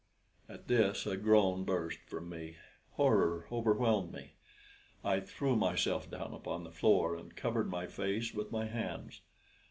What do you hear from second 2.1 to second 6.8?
me. Horror overwhelmed me. I threw myself down upon the